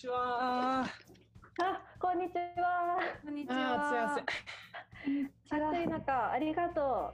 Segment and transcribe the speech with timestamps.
[0.00, 0.80] ちは。
[0.82, 0.86] あ、
[2.00, 2.98] こんにちは。
[3.22, 4.16] こんにちあは。
[4.16, 4.24] ー、
[5.46, 7.12] す暑い中、ありがと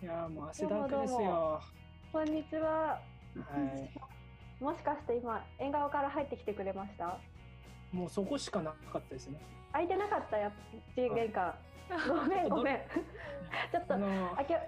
[0.00, 0.08] いません。
[0.08, 1.60] いやー、もう汗だくですよ。
[1.60, 2.12] う。
[2.12, 2.70] こんにちは。
[2.70, 3.00] は
[4.60, 4.62] い。
[4.62, 7.18] もしかして今、縁側から入ってきてくれました？
[7.90, 9.40] もうそこしかなかったですね。
[9.72, 10.52] 開いてなかったや、
[10.94, 11.54] 玄関。
[12.06, 12.76] ごめん、ごめん。
[13.72, 14.60] ちょっとあ、け、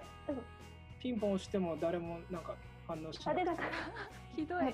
[0.99, 2.53] ピンポン押しても誰もなんか
[2.85, 3.45] 反応しあ、ない。
[3.45, 3.67] 出なかっ
[4.35, 4.73] ひどい。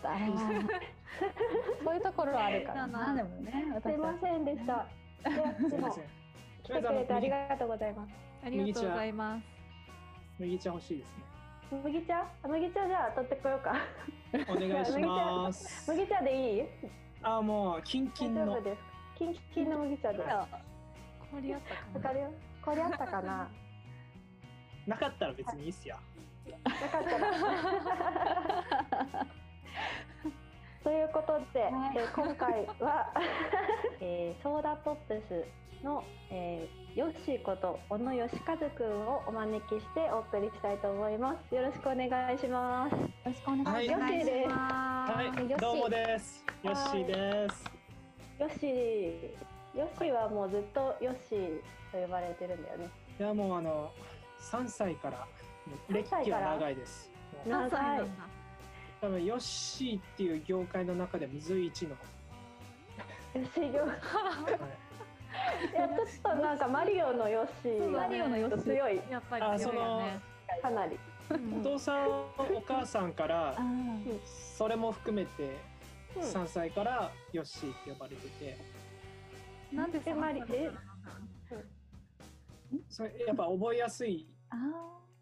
[1.83, 3.81] そういうところはあるからだななでもねた。
[3.81, 4.87] すいま私せんでした。
[6.63, 8.13] 来てくれてありがとうございます。
[8.45, 9.43] ありがとうございます。
[10.39, 11.23] 麦茶欲しいですね。
[11.83, 13.75] 麦茶あ麦茶じゃあ取ってこようか。
[14.49, 15.89] お願いします。
[15.91, 16.63] 麦茶でいい？
[17.23, 18.61] あー、もうキンキンの大丈夫。
[18.63, 18.81] です。
[19.17, 20.19] キンキンの麦茶で。
[20.23, 20.47] わ
[21.31, 21.99] 氷あったかな。
[22.01, 22.31] かるよ。
[22.63, 23.49] これあったかな？
[24.87, 25.97] なかったら別にいいっすよ。
[26.63, 27.27] なかったら。
[30.83, 33.11] ということで、はいえー今回は、
[33.99, 35.45] えーソーダポップス
[35.83, 41.55] の、えー、ヨッシーこと小野義和くんをお招きしてお送りしたいと思います。
[41.55, 42.95] よろしくお願いします。
[42.95, 46.45] よろしくお願いします、はいはよしい、どうもです。
[46.63, 47.71] よっしーです。
[48.39, 51.61] ヨッシー、ヨッシーはもうずっとヨッシー
[51.91, 52.89] と呼ばれてるんだよね。
[53.19, 53.91] いや、もうあの、
[54.39, 55.27] 3歳から、
[55.89, 57.11] 歴3歳からは長いです。
[57.45, 58.36] 長い何歳なんだ。
[59.01, 61.89] 多分ヨッシーっていう業界の中でも随一の、
[63.35, 63.85] ヨッシーよ。
[63.85, 70.19] はいや、ちょっとなんかマリオのヨッシーマリオのヨッシー強い、やっぱり強いよね。
[70.61, 70.95] かなり。
[70.95, 73.57] うんお父さんお母さんから
[74.55, 75.57] それも含めて
[76.15, 78.57] 3歳からヨッシーって呼ばれてて
[79.73, 80.71] なんでそんなえマリえ
[82.89, 84.55] それやっぱ覚えやすいあ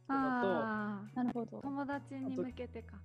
[0.08, 2.98] あなるほど、友達に向けてか。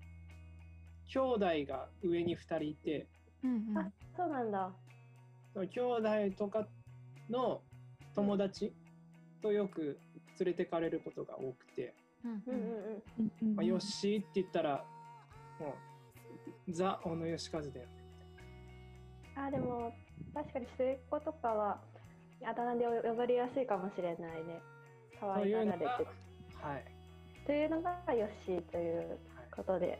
[1.12, 3.08] 兄弟が上に2人いて
[3.42, 4.70] うんあ、そうなんだ。
[5.54, 6.66] 兄弟とか
[7.28, 7.60] の
[8.14, 8.72] 友達
[9.42, 9.98] とよく
[10.38, 11.94] 連れてかれることが多くて、
[12.24, 12.30] うん。
[12.30, 13.02] うんうんうん。
[13.18, 14.84] うんうんまあ、ヨッシーって言ったら
[15.58, 15.74] も
[16.68, 17.80] うザ・小野義和だよね
[19.34, 19.94] あ、でも
[20.34, 21.80] 確かに末っ子とかは
[22.44, 24.62] あだ名で呼ばれやすいかもしれないね。
[25.18, 26.84] 可と愛がられていうのがはい
[27.46, 29.18] というのがヨッシーという
[29.56, 29.98] ことで。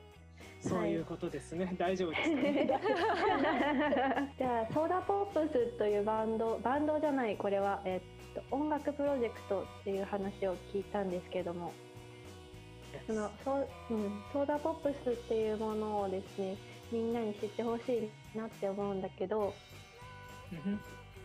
[0.60, 2.36] そういうことですね、大丈夫ですか？
[2.36, 2.66] ね
[4.38, 8.00] じゃあソーダポップスというバンドバンドじゃないこれは、えっ
[8.34, 11.72] と、音楽プロジェクトっていう話を聞いたんですけども。
[13.06, 16.56] そのソ,、うん、ソーダポップスっていうものをですね
[16.90, 19.54] みんなに知ってほしいなって思うんだけど、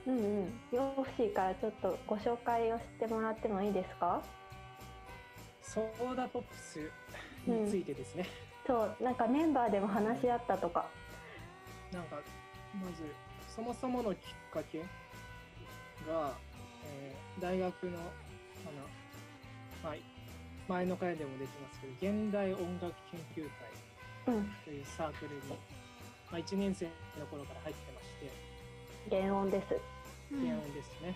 [0.06, 4.22] うんうんうん、ヨッシーからちょっとご紹介をしてもらってもいいですか？
[5.64, 6.92] ソーダポップス
[7.48, 8.28] についてですね、
[8.66, 10.86] そうなんかメンバーでも話し合ったとか。
[11.92, 12.18] なんか
[12.74, 13.04] まず
[13.48, 14.20] そもそものきっ
[14.52, 16.34] かけが、
[16.84, 18.02] えー大学のあ
[18.72, 18.88] の、
[19.84, 19.96] まあ、
[20.68, 23.44] 前の回でも出てますけど現代音楽研究
[24.26, 24.50] 会うん。
[24.64, 25.42] というサークルに、
[26.32, 26.86] まあ、1年生
[27.20, 28.08] の頃から入ってまし
[29.10, 29.22] て。
[29.22, 29.68] 原音です。
[30.32, 31.16] 原音ですね、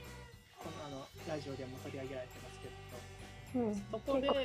[0.60, 3.66] このあのラジオでも取り上げられてますけど。
[3.66, 3.76] うん。
[3.90, 4.38] そこで、はい、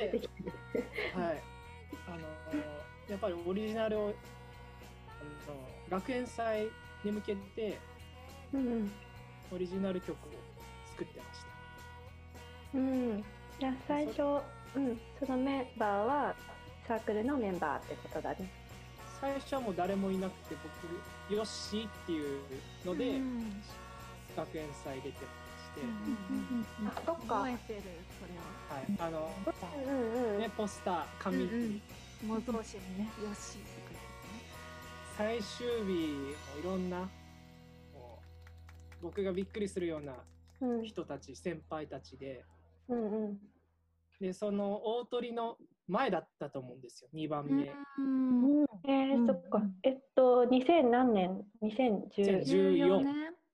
[2.07, 2.17] あの
[3.09, 5.57] やっぱりオリジナルをあの
[5.89, 6.67] 学園祭
[7.03, 7.77] に向けて
[8.53, 8.91] うんうん
[9.51, 10.15] オリジナル曲を
[10.89, 12.77] 作ってました。
[12.77, 13.23] うん、
[13.59, 14.21] じゃあ最初、
[14.75, 16.35] うん、そのメンバーは
[16.87, 18.49] サークルのメンバーってことだね。
[19.21, 20.55] 最初はもう誰もいなくて
[21.29, 22.39] 僕ヨッシーっていう
[22.85, 23.61] のでうん
[24.35, 27.35] 学園祭出てまして、あ、そっか。
[27.35, 27.81] 覚えてる
[28.19, 29.07] それは。
[29.07, 29.31] はい、あの、
[29.87, 30.39] うんうんうん。
[30.39, 31.81] ね、ポスター紙、うんうん
[32.23, 33.99] 模造紙にね、よしとか
[35.17, 36.99] 最終日のいろんな
[37.93, 38.19] も
[39.01, 40.13] う僕がびっくりするような
[40.61, 42.45] うん人たち先輩たちで
[42.87, 43.37] うんうん。
[44.19, 47.63] でその大鳥の前だったと思うんですよ2番目。
[47.63, 47.75] てね。
[47.99, 48.63] うん。
[48.85, 49.61] えー、うんそっか。
[49.83, 52.43] えっと、2000何年 ?2014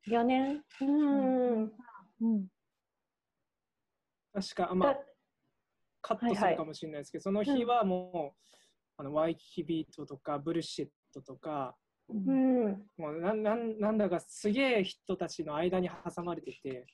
[0.08, 0.24] 14年。
[0.28, 0.64] 年？
[0.82, 1.72] うん。
[2.22, 2.48] うん
[4.34, 5.00] 確か、まあだ、
[6.02, 8.52] カットすはいはいるかもしれないですけど、その日はもう、
[8.98, 11.76] あのワイキキビートとかブルシットとか
[12.10, 12.66] うん。
[12.98, 16.86] もうなんなんなんだかすげえ人たちの間に挟まれてて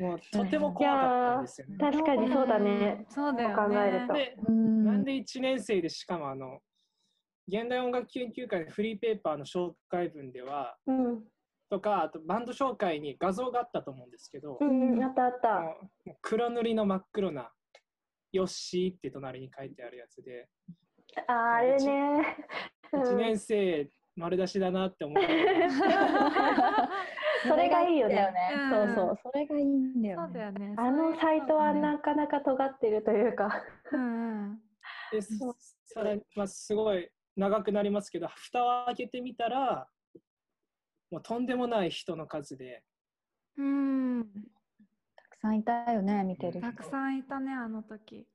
[0.00, 1.76] もうとても怖かったんですよね。
[1.78, 3.06] 確かにそうだね。
[3.08, 3.54] そうだよね。
[3.54, 6.58] 考えるとでうんなんで1年生でしかもあの
[7.46, 11.24] 現代音楽研究会のフリーペーパーの紹介文ではうん。
[11.70, 15.64] とかあとバンド紹介に画像があったと思うんですけど、うん、あったあった。
[16.20, 17.50] 黒塗りの真っ黒な
[18.34, 20.48] 「ヨッシー」って隣に書いてあるやつで
[21.26, 22.36] あーあれね。
[22.92, 25.28] 1年生丸出しだなって思って。
[27.46, 30.26] それがいいよねうんそうそう、それがいいんだよね。
[30.26, 30.74] そうだよね。
[30.78, 34.60] あのサイトはななかなか尖ってるというかうんうん。
[35.12, 39.88] でさらに、まあ、すごい長くなりますけど、蓋を開けてみたら、
[41.10, 42.82] もうとんでもない人の数で、
[43.56, 44.20] うん。
[45.44, 46.60] たくさんいたよね、見てる人。
[46.62, 48.26] たくさんいたね、あの時。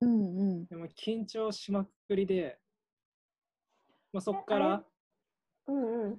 [0.00, 0.66] うんうん。
[0.66, 2.58] でも緊張しまくりで、
[4.12, 4.82] まあ、そこから、
[5.66, 6.18] うんうん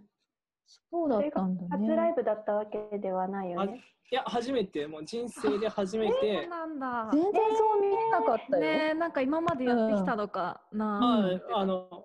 [0.68, 2.14] そうだったんだ初ライね。
[2.18, 7.10] ブだったわけではないよねいや、初めて、もう人生で初めそうて、なんだ。
[7.12, 8.62] 全然そう見えなかったよ。
[8.62, 10.86] ねえ、なんか今までやってきたのかな。
[11.00, 12.05] はいあの、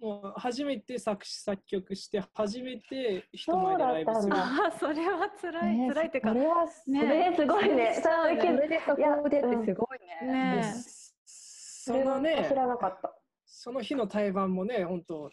[0.00, 4.34] もう初めて作詞作曲して、初めて人前でライブする。
[4.36, 6.28] あ、それは辛い、ね辛いってか。
[6.32, 6.34] こ。
[6.34, 7.30] れはすね。
[7.30, 7.36] ね。
[7.36, 8.00] すごいね。
[8.02, 10.32] そうでそこでってすごいね。
[10.32, 10.72] ねで
[11.26, 13.14] そのね知、らなかった。
[13.44, 15.30] その日の対バンもね、本当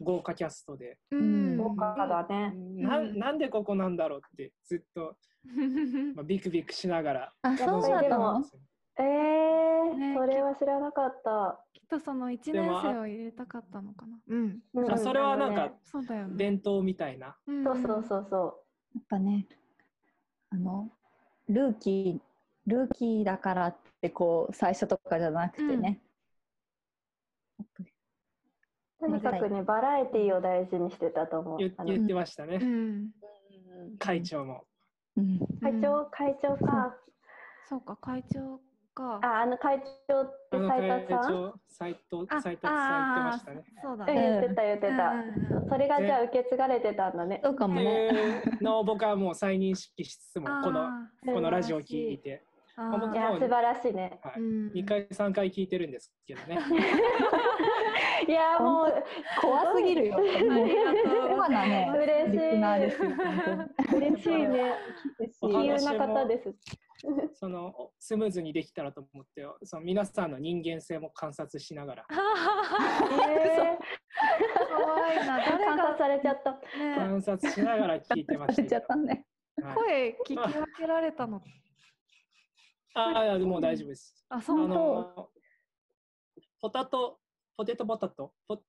[0.00, 1.56] 豪華キャストで、うん。
[1.56, 2.52] 豪華だね。
[2.54, 5.16] ななんでここなんだろうってずっと、
[6.14, 7.32] まあ、ビクビクしながら。
[7.42, 8.42] あ、そうだったの？
[9.00, 9.48] えー
[9.94, 14.18] ねそれは知らなかったとその一年生を入れたかったのかな。
[14.28, 14.58] うん。
[14.74, 16.36] うんあそれはなんかそうだよね。
[16.36, 17.36] 伝統みたいな。
[17.46, 18.36] うんそうそうそうそ
[18.94, 19.46] やっぱね、
[20.50, 20.90] あの、
[21.48, 26.00] ルーキー、ルーキーだからってこう、最初とかじゃなくてね。
[27.60, 27.64] う
[29.00, 33.10] とにかくねバラエティーを大事にしてたと思う言言ってましたね、うん。
[33.98, 34.64] 会長も。
[35.16, 35.38] うん。
[35.60, 36.96] 会長会長か
[37.68, 38.60] そうか、会長
[38.98, 39.20] か。
[39.22, 41.32] ああの会長って斉田さん？
[41.32, 43.56] 長、斎藤あ斎藤さん言ってましたね。
[43.56, 44.14] うんそうだね。
[44.14, 45.12] 言ってた言ってた
[45.68, 47.90] それがじゃあ受け継がれてたんだねそうかもってね。
[47.92, 50.88] いうのを僕はもう再認識しつつも、この
[51.24, 54.20] このラジオを聞いて、ーあ僕いや素晴らしいね。
[54.22, 54.40] はい。
[54.40, 54.72] うん。
[54.72, 56.58] 2回、3回聞いてるんですけどね。
[58.28, 59.04] いやもう
[59.40, 60.16] 怖すぎるよ。
[60.16, 61.36] ありがとう。
[61.36, 62.58] コアなね、嬉しい
[63.96, 64.74] 嬉しいね
[65.40, 66.54] お杞憂な方です。
[67.34, 72.06] そのスムーズにできたらと思って、その皆さんの人間性も観察しながら、
[73.30, 73.78] え
[74.68, 75.38] 可愛いな。
[75.38, 75.50] ー。
[75.50, 76.52] 誰が観察されちゃった。
[76.52, 76.96] ね。
[76.96, 79.24] 観察しながら聞いてました ね。
[79.62, 79.74] はい。
[79.74, 81.40] 声聞き分けられたの。
[82.94, 84.24] ああ、もう大丈夫です。
[84.28, 84.68] あ、あそう。
[84.68, 85.28] の、
[86.60, 87.18] ポタト、
[87.56, 88.62] ポテトポタト、ポす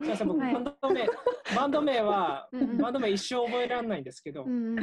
[0.00, 0.54] みません、僕、はい。
[0.54, 1.06] バンド名、
[1.56, 2.78] バンド名は、うんうん。
[2.78, 4.82] バンド名一生覚えられないんですけど、うんうん。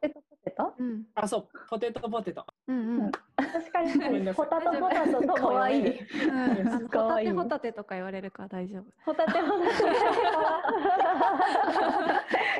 [0.00, 0.74] テトポテト？
[0.78, 1.04] うん。
[1.14, 2.44] あ、そう、ポテトポテト。
[2.68, 3.12] うんうん。
[3.36, 3.92] 確かに。
[3.94, 4.46] ごめんなさい。
[4.46, 5.80] ホタテホタテともかわい。
[5.80, 6.30] いねうん。
[6.68, 7.24] あのかわい。
[7.24, 8.84] いホタテホタテとか言われるから大丈夫。
[9.04, 9.72] ホタテホタテ。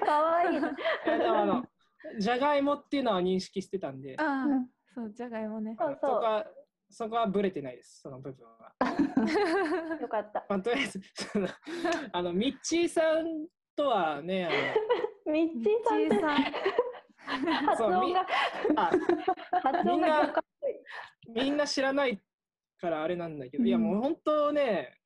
[0.07, 0.55] かわい。
[0.55, 0.63] いい
[1.07, 1.65] やでもあの、
[2.19, 4.53] じゃがいもっていうのは認識してたんで、あうん。
[4.55, 5.77] あ、そう、じゃがいもね。
[5.79, 6.47] そうそこは、
[6.91, 8.75] そこはブレてないです、その部分は。
[10.01, 11.49] よかったまあ、とりあえず、その
[12.13, 14.75] あの、ミッチーさんとはね、
[15.27, 16.53] ミッチーさんって
[17.67, 18.27] 発音が
[18.77, 18.91] あ、
[19.63, 20.73] 発音がかっこい
[21.31, 22.21] いみんな知らない
[22.81, 24.99] からあれなんだけど、うんいやもう本当ね、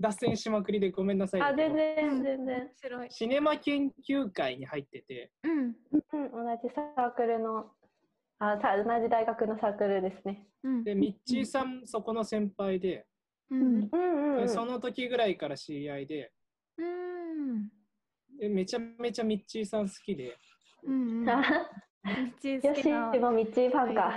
[0.00, 1.54] 脱線しまくりでごめんなさいあ。
[1.54, 2.70] 全然全然。
[3.10, 5.52] シネマ研究会に入ってて、うん。
[5.52, 5.74] うん
[6.30, 7.70] 同じサークルの
[8.40, 10.84] あさ同じ大学のサークルですねうん。
[10.84, 13.06] で、ミッチーさんそこの先輩で、
[13.50, 13.60] うん。
[13.60, 16.32] うんうんうんでその時ぐらいから知り合いで、
[16.76, 17.68] うん。
[18.38, 20.36] でめちゃめちゃミッチーさん好きで、
[20.84, 21.24] うん。
[21.24, 21.40] ミあ
[22.04, 23.10] ッチーよし好きな。
[23.20, 24.12] もミッチーファンか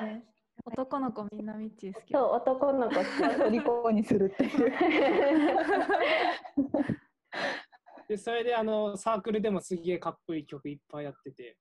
[0.63, 2.13] 男の子みんなミッチー好き。
[2.13, 3.07] そう男の子好き
[3.63, 4.71] 虜にするっていう。
[8.07, 11.57] でそれであのサークルでもすげえかっこいい曲いっぱいやってて、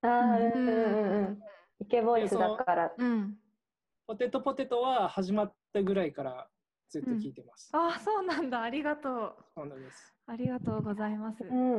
[0.00, 1.42] あーうんうんうんうん
[1.82, 3.36] イケボイスだからうん。
[4.06, 6.48] ポテトポテトは始まったぐらいから
[6.88, 7.70] ずっと聞いてます。
[7.72, 8.62] あ、そうなんだ。
[8.62, 9.36] ありがとう。
[9.54, 10.14] そうなんです。
[10.26, 11.42] ありがとうございます。
[11.42, 11.76] うん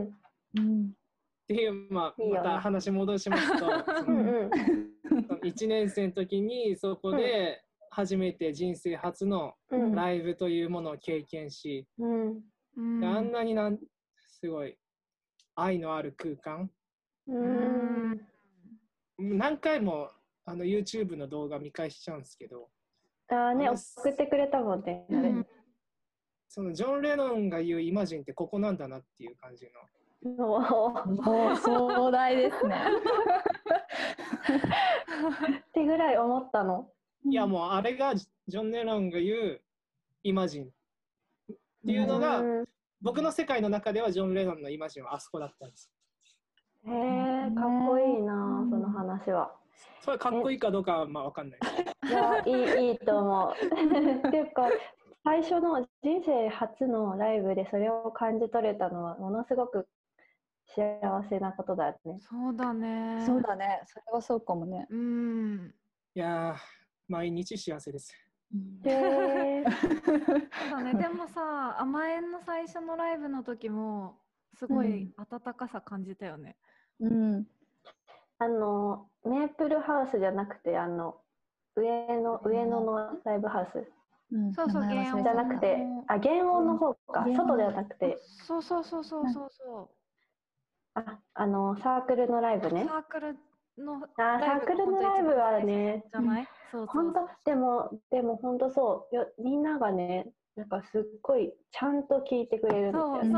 [0.58, 0.86] うん。
[0.88, 3.60] っていう、まあ、いいよまた話戻しますと、
[4.04, 4.50] そのうんうん
[5.44, 12.42] 1年生の時にそこで初めて人生初のうんライブというものを経験し、うん
[12.76, 13.80] うんであんなになん
[14.18, 14.76] すごい
[15.56, 16.70] 愛のある空間
[17.28, 18.28] うん
[19.18, 20.10] 何回も
[20.46, 22.70] あの YouTube の動画見返しちゃうんですけど
[23.30, 25.48] ああの送ってくれたもんねうん。
[26.50, 29.72] そのジョン・レノンが言うイマジンってここなんだなっていう感じの。
[30.36, 32.76] もう壮大ですね。
[35.60, 36.90] ってぐらい思ったの？
[37.26, 39.62] いやもうあれがジョン・レノンが言う
[40.24, 40.68] イマジンっ
[41.86, 42.66] ていうのがうん。
[43.02, 45.92] 僕の世界の中ではジョン・レノンのイマジンはあそこだったんです
[46.86, 49.54] へえかっこいいなその話は
[50.02, 51.60] それかっこいいかどうかはまあわかんない
[52.10, 53.54] いやいいいいと思う
[54.28, 54.70] っていうか
[55.24, 59.88] 最初の人生初のライブでそれを感じ取れたのはものすごく
[60.76, 62.20] 幸せなことだよね。
[62.20, 63.24] そうだね。
[63.26, 63.82] そうだね。
[63.86, 64.88] それはそうかもね。
[64.90, 65.74] うん。
[66.16, 66.56] いやー、
[67.08, 68.14] 毎日幸せです。
[68.86, 69.64] へえ。
[69.64, 70.94] そうだね。
[70.96, 74.20] でもさ、甘えんの最初のライブの時も、
[74.56, 76.56] すごい温かさ感じたよね。
[77.04, 77.48] うん。
[78.40, 81.16] あのメープルハウスじゃなくてあの
[81.76, 83.88] 上の上野のライブハウス。
[84.32, 84.54] うん。
[84.54, 87.22] そうそう原音ゃなくてあ原音の方か。
[87.22, 88.18] 原音外ではなくて。
[88.46, 89.90] そうそうそうそうそうそ
[90.96, 92.72] ああのサークルのライブう。
[92.72, 92.86] ね。
[92.88, 93.38] サークル
[93.78, 96.48] のあサークルのライブはねじゃない？
[96.72, 99.16] そうそう本当でもでも本当そう。
[99.16, 103.32] よみんながねなんかすっごいちゃんと聞いてくれるんだそうよね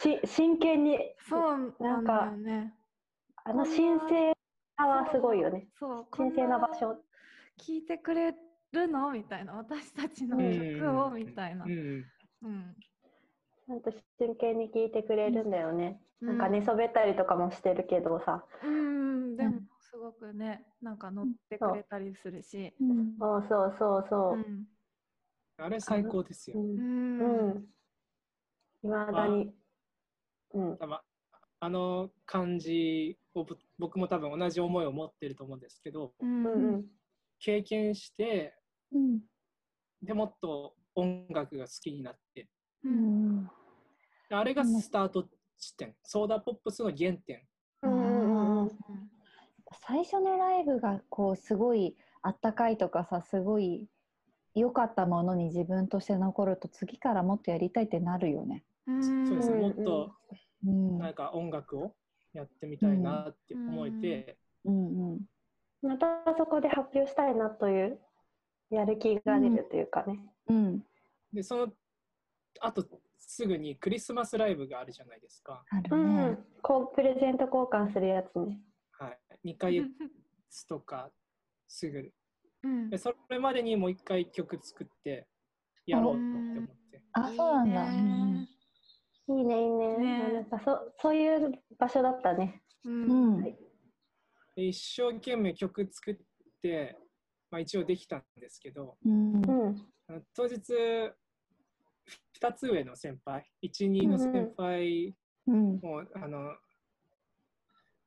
[0.00, 0.20] そう。
[0.22, 0.98] し真剣に。
[1.28, 2.74] そうなんだよね。
[3.46, 3.76] あの神
[4.08, 4.32] 聖
[4.78, 6.06] さはすごいよねそう。
[6.10, 6.96] 神聖な場所
[7.60, 8.34] 聞いてくれ
[8.72, 9.12] るの？
[9.12, 9.52] みたいな。
[9.54, 11.10] 私たちのうん曲を？
[11.10, 11.68] みたいなう。
[11.68, 12.04] ん。
[12.42, 12.74] うん。
[13.66, 22.74] ちゃんと真剣に聞いてくれるんだよね、うなんか寝そべったりとかもしてるけどさうん、でもうんすごくね、なんか乗ってくれたりするし。
[22.80, 24.66] うんそうそうそうそうう、ん。
[25.58, 26.58] あれ最高ですよ。
[26.58, 27.24] うんう。
[27.24, 27.74] うんん。
[28.82, 29.54] いまだに。
[30.52, 30.78] うん。
[31.64, 36.26] あの感じをぼ僕も多分同じ思いを持ってると思うんですけど、う。
[36.26, 36.84] うんんうん。
[37.40, 38.54] 経験して、
[38.92, 39.20] うん
[40.02, 42.50] でもっと音楽が好きになって、
[42.84, 42.88] う。
[42.88, 43.50] うんん
[44.28, 47.40] あれがスタート地点、ソーダポップスの原点。
[47.82, 48.70] うんうんうん。
[49.86, 53.86] 最初のライブがこうすごいあったかいとかさすごい
[54.54, 58.64] 良かったものに自分として残ると次からもっとやりたいってなるよね。
[58.86, 59.26] うん。
[59.26, 60.12] そうですね、うんもっと
[60.66, 61.94] うんなんか音楽を
[62.32, 65.20] やってみたいなって思えて、うんうん
[65.82, 66.06] また
[66.38, 67.98] そこで発表したいなという
[68.70, 70.18] やる気が出るというかね。
[70.48, 70.82] うん
[71.32, 71.72] でその
[72.60, 72.86] あと
[73.18, 75.62] すぐにクリスマスライブがあるじゃないですか。
[75.68, 76.38] あるうん、ね。
[76.62, 78.60] こうプレゼント交換するやつね。
[78.92, 79.08] は
[79.44, 79.86] い、2ヶ月
[80.68, 81.10] とか
[81.68, 82.10] すぐ
[82.62, 85.26] うんでそれまでにもう一回曲作って
[85.86, 87.02] やろうと思って。
[87.12, 88.53] あそうなんだ。
[89.28, 89.98] いいねいいね。
[89.98, 90.32] ね。
[90.34, 92.62] なんかそそういう場所だったね。
[92.84, 92.90] う。
[92.90, 93.36] うん。
[93.38, 93.56] んはい。
[94.56, 96.16] で一生懸命曲作っ
[96.62, 96.96] て、
[97.50, 99.42] まあ、一応できたんですけどうん。
[100.34, 100.54] 当日
[102.40, 105.14] 2つ上の先輩12の先輩
[105.46, 105.80] うん。
[105.80, 106.56] もあの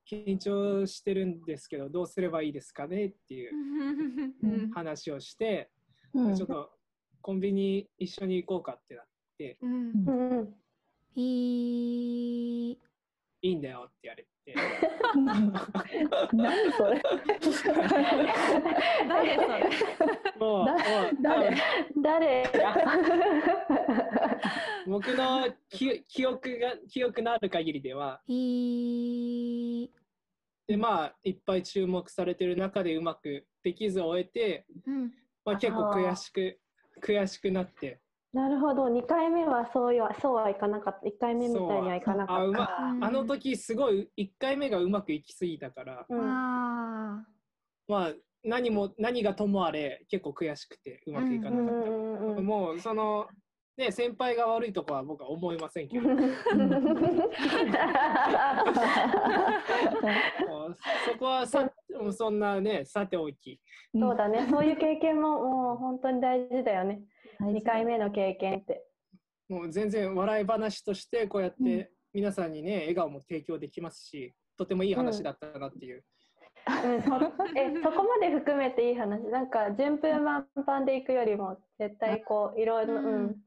[0.09, 3.51] 緊張してるんですけどどうすればいいですかねっていう
[4.43, 4.71] うん。
[4.71, 5.69] 話をして、
[6.13, 6.36] うん。
[6.36, 6.69] ちょっと
[7.21, 9.05] コンビニ一緒に行こうかってなっ
[9.38, 10.53] てうん。
[11.19, 12.77] いい。
[13.41, 14.27] いいんだよって言われて
[16.31, 17.01] 何それ。
[19.07, 19.69] 誰それ。
[21.21, 21.57] 誰？
[22.01, 22.43] 誰？
[24.88, 29.91] 僕の記記憶が記憶のある限りではいい。
[30.67, 35.12] でまあいっぱい注目されてる中でうまくできず終えて、うん。
[35.43, 36.59] まあ、結構悔しく
[37.01, 38.00] 悔しくなって
[38.34, 38.88] なるほど。
[38.88, 41.07] 2回目はそういはそうはいかなかった。
[41.07, 42.69] 1回目みたいにはいかなあかったうま。
[42.91, 47.25] うんあの時すごい1回目がうまくいきすぎたから、うんあ
[47.88, 53.27] まあ何も何がともあれ結構悔しくてうまくいかなかった、うんうんうんうんもうその
[53.77, 56.10] ね先輩が悪いとこは僕は思いませんけど
[61.12, 61.69] そこはさ
[62.00, 63.60] もうそんなねさておき
[63.93, 64.48] そうだね。
[64.50, 67.01] そういう経験ももう本当に大事だよね。
[67.41, 68.84] 2回目の経験って。
[69.50, 71.65] もう全然笑い話としてこうやっうん。
[71.65, 76.03] て皆さんにね笑顔も提供できますしとてもいい話だったなっていう、
[76.67, 77.10] うん、そ
[77.56, 79.24] えそこまで含めていい話。
[79.29, 83.06] なんか順風満帆でいくよりも絶対こういろいろ、うん。
[83.06, 83.41] うん、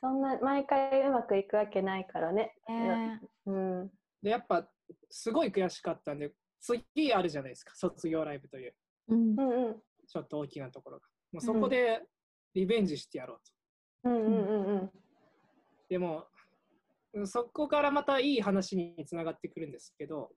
[0.00, 2.56] そんな毎回うまくいくわけないからね。
[2.66, 2.72] あ。
[2.72, 3.20] ね。
[3.46, 4.68] うん、でやっぱ
[5.08, 7.74] すごい悔しかったんで次あるじゃないですか。
[7.74, 8.74] 卒業ライブという。
[9.08, 9.38] うん。
[9.38, 9.82] うんうん。
[10.06, 11.06] ちょっと大きなところが。
[11.32, 12.02] もうそこで
[12.54, 13.40] リベンジしてやろう
[14.04, 14.90] と、うんうんうんうん。
[15.88, 16.26] でも
[17.24, 20.30] そこからまたいい話につながってくるんですけど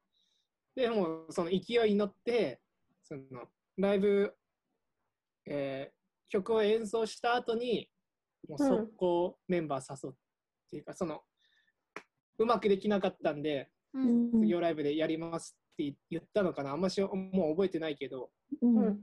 [0.76, 2.60] でもその勢いに乗って
[3.04, 3.22] その
[3.78, 4.34] ライブ、
[5.48, 5.98] えー
[6.30, 7.90] 曲を演奏した後に
[8.48, 10.14] もう速攻メンバー誘っ
[10.70, 11.22] ていうか、その
[12.38, 14.00] うまくできなかったんでう。
[14.00, 14.28] うん。
[14.28, 16.72] ん卒業ライブでやりますって言ったのかな。
[16.72, 18.30] あんましもう覚えてないけど。
[18.62, 19.00] ううんん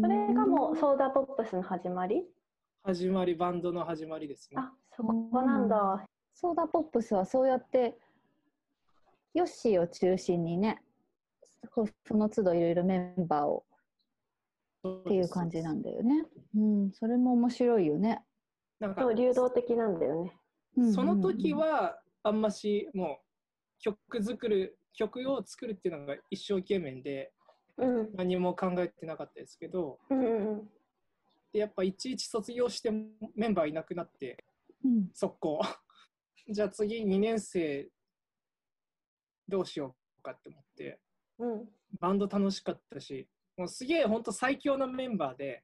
[0.00, 2.24] それがもうソーダポップスの始まり？
[2.84, 4.56] 始まりバンドの始まりですね。
[4.60, 5.12] あそこ
[5.42, 6.06] なんだ。
[6.34, 7.98] ソーダポップスはそうやって
[9.34, 10.82] ヨッシーを中心にね
[11.74, 13.64] その都度いろいろメンバーを
[14.86, 16.26] っていう感じなんだよね。
[16.56, 18.22] うん、それも面白いよね。
[18.78, 20.32] なんかそう流動的なんだよね。
[20.92, 27.41] その時はあんましもう曲作る曲を作るっていうのが一生懸命でうん
[28.14, 30.70] 何も考えてなかったですけどうんうん
[31.52, 32.90] でやっぱいちいち卒業して
[33.34, 34.44] メンバーいなくなって
[34.84, 35.10] うん。
[35.12, 35.60] 速攻。
[36.48, 37.88] じゃあ次2年生
[39.46, 41.00] どうしようかって思って
[41.38, 41.68] うん。
[42.00, 45.62] バンド楽しかったしもうすげえ本当最強のメンバーで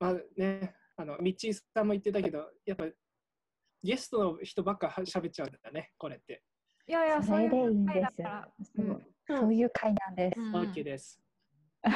[0.00, 2.86] まあねあのミッチーさんも言ってたけどやっぱ
[3.82, 6.42] ゲストの人ばっかは喋っちゃうんだねこれって。
[6.86, 8.28] いやいや、それでいいん回だですよ。
[8.28, 8.54] から。
[8.76, 10.40] うんそういう回なんです。
[10.40, 11.20] うん OK です。
[11.84, 11.90] オ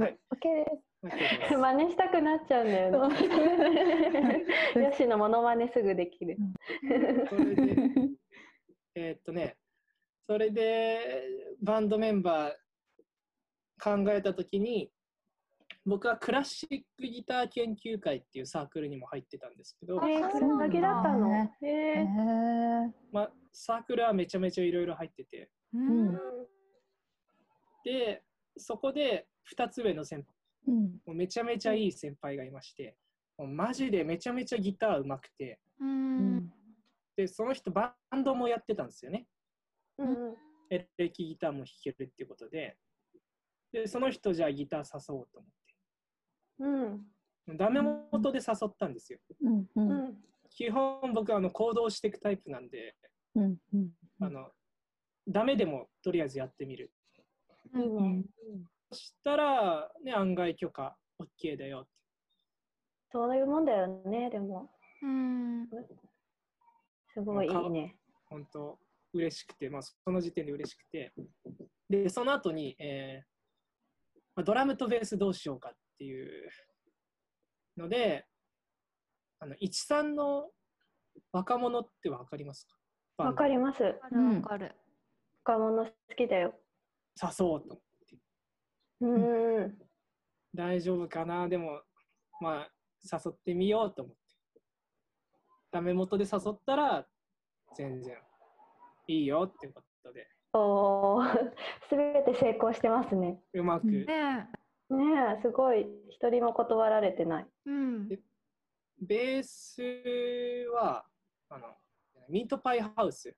[0.00, 0.86] はい OK です。
[1.04, 1.56] OK です。
[1.56, 4.44] 真似したくなっちゃうんだよね。
[4.82, 6.36] よしのモノマネすぐできる。
[7.28, 7.76] それで、
[8.94, 9.56] えーっとね、
[10.22, 11.24] それで
[11.62, 14.90] バンドメンバー考えたときに、
[15.84, 21.48] 僕はクラシックギター研究会っていうサークルにも入ってたんですけど、えー、あそれだけだったの？
[21.62, 22.02] え。
[22.02, 26.08] ーまあ、サークルはめちゃめちゃいろいろ入ってて、うん。
[26.08, 26.18] うん
[27.84, 28.24] で、
[28.56, 30.24] そこで2つ上の先
[30.66, 30.82] 輩、うん。
[31.06, 32.96] もうめちゃめちゃいい先輩がいまして、
[33.38, 36.36] もうマジでめちゃめちゃギターうまくて、ううん。
[36.38, 36.52] ん
[37.16, 39.26] で、その人バンドもやってたんですよね。
[39.98, 40.36] うん
[40.68, 42.76] エレキギターも弾けるっていうことで、
[43.72, 45.48] でその人じゃあギター誘おうと思
[46.58, 46.94] うん。
[46.96, 46.98] っ
[47.46, 49.20] て、ダメ元で誘ったんですよ。
[49.42, 49.58] うん。
[49.60, 50.08] ううん。
[50.08, 50.16] ん
[50.50, 52.96] 基本僕あの行動していくタイプなんで、
[53.36, 53.56] うん。
[53.74, 53.90] うん。
[54.20, 54.50] あの
[55.28, 56.92] ダメでもとりあえずやってみる。
[57.74, 58.24] いいね。
[58.92, 61.90] そしたら、ね、案外許可 OK だよって。
[63.12, 64.30] そういうもんだよね。
[64.30, 64.70] でも
[65.02, 65.68] うん
[67.14, 67.96] すごいいいね。
[68.26, 68.78] 本当
[69.12, 71.12] 嬉しくて、まあ、その時点で嬉しくて。
[71.88, 73.26] で、その後に、えー
[74.34, 76.48] まあ、ドラムとベースどうしようかっていう
[77.76, 78.26] ので、
[79.40, 80.50] あの13の
[81.32, 82.66] 若者ってわかります
[83.16, 83.24] か？
[83.24, 83.82] わかります。
[83.82, 83.92] わ
[84.42, 84.74] かる
[85.46, 86.54] 若者好きだよ。
[87.22, 87.80] 誘おうと。
[89.00, 89.78] うんうん
[90.54, 91.48] 大丈夫かな？
[91.48, 91.82] でも、
[92.40, 92.70] まあ、
[93.04, 94.60] 誘ってみようと思って。
[95.70, 97.06] ダメ元で誘ったら、
[97.76, 98.16] 全然
[99.06, 101.22] いいよってことで、おお、
[101.88, 103.40] すべて成功してますね。
[103.52, 104.48] うまく、うんね
[104.88, 107.46] ねえ、すごい一人も断られてない。
[107.66, 107.70] え。
[107.70, 108.08] うん。
[108.98, 109.82] ベース
[110.72, 111.06] は、
[111.50, 111.76] あの、
[112.28, 113.36] ミートパイハウス。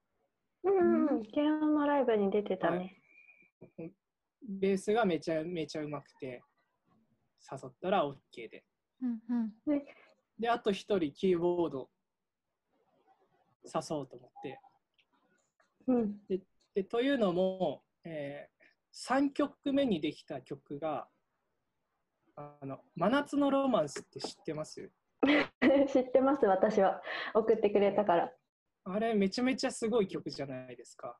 [0.65, 2.97] うんうん、昨日のライブに出てたね。
[4.43, 6.43] ベースがめちゃめちゃうまくて、
[7.51, 8.15] 誘ったら OK
[8.49, 8.65] で。
[9.03, 9.83] うんうん。
[10.39, 11.89] で、あと一人キーボード
[13.65, 14.61] 誘おうと思って。
[15.87, 16.17] うん、
[16.75, 18.49] でというのも、え
[18.95, 21.09] 3曲目にできた曲が、
[22.37, 24.91] あの真夏のロマンスって知ってます？
[25.93, 27.03] 知ってます、私は。
[27.35, 28.33] 送ってくれたから。
[28.91, 31.19] あれめちゃめちゃすごい曲じゃないですか。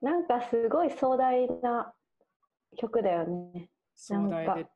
[0.00, 1.92] なんかすごい壮大な
[2.76, 3.68] 曲だよね。
[3.96, 4.70] 壮大でなんか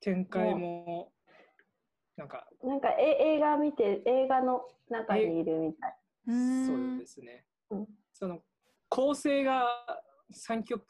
[0.00, 1.12] 展開も
[2.16, 5.96] なんかなんかえ映画見て、映画の中にいるみたい。
[6.26, 7.44] うんそうですね。
[7.70, 8.40] うんその
[8.90, 9.66] 構成が
[10.34, 10.84] 3曲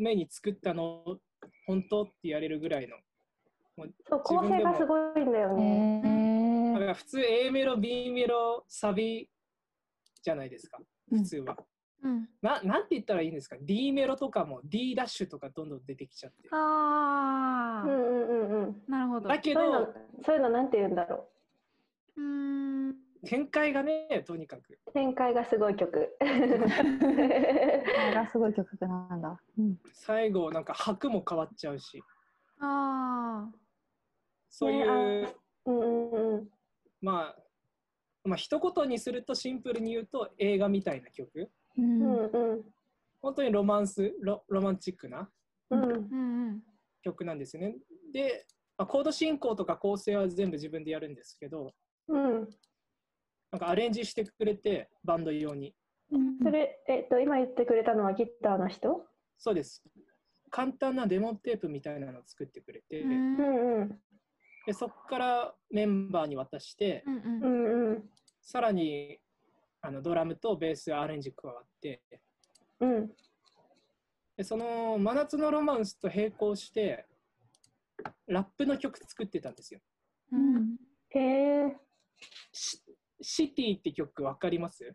[0.00, 1.02] 目に作ったの
[1.66, 2.96] 本当って言われるぐらいの。
[4.06, 6.33] そう、構成がすごいんだよね。
[6.74, 9.28] だから普通 A メロ、B メロ、サビ
[10.22, 10.78] じゃないですか。
[11.08, 11.56] 普通は。
[12.02, 12.28] うん。
[12.42, 16.48] ななんて言ったらいいんですか ?D メロとかも D ダッシュとかどんどん出てきちゃって。
[16.50, 18.82] ああ、うんうんうんうん。
[18.88, 19.28] なるほど。
[19.28, 19.92] だけそういうのど、、
[20.24, 21.28] そういうのなんて言うんだろ
[22.16, 22.94] うーん。
[23.24, 24.78] 展開がね、とにかく。
[24.86, 24.92] う。
[24.92, 26.16] 展開がすごい曲。
[28.14, 29.40] がすごい曲なんだ。
[29.58, 32.02] うん最後、なんか拍も変わっちゃうし。
[32.60, 33.54] ああ。
[34.50, 35.34] そういう、ね
[35.66, 36.48] うんうんうん。
[37.04, 37.36] まあ、
[38.24, 41.50] まあ、一言にするとシンプルに言うと映画みたいな曲。
[41.76, 42.64] うん
[43.20, 45.28] 本当にロマンスロ、ロマンチックな
[45.70, 45.96] うんうんう
[46.52, 46.62] ん。
[47.02, 47.76] 曲なんですよね。
[48.12, 48.46] で、
[48.78, 51.72] まあコード進行とか構成は全部自分でやるんですけど、
[52.08, 52.48] うん。
[53.50, 55.74] なんかアレンジしてくれて、バンド用に。
[56.10, 59.06] うんそれ、えっと、今言ってくれたのはギターの人？
[59.38, 59.82] そうです。
[60.50, 64.00] 簡単なデモテープみたいなのを作ってくれて、うんうんうん。
[64.66, 68.10] でそこからメンバーに渡して、うんううんんうん。
[68.40, 69.18] さらに
[69.82, 72.02] あのドラムとベースアレンジ加わって、
[72.80, 73.10] うん。
[74.36, 77.06] でその真夏のロマンスと並行して、
[78.26, 79.80] ラップの曲作ってたんですよ。
[80.32, 80.76] うん。
[81.10, 81.76] へえ。
[82.52, 82.80] シ
[83.20, 84.94] シティって曲わかります？